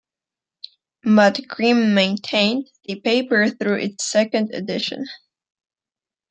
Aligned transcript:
Matt 1.05 1.35
Griem 1.47 1.93
maintained 1.93 2.71
the 2.85 2.99
paper 2.99 3.49
through 3.49 3.77
its 3.81 4.09
second 4.09 4.51
edition. 4.51 5.05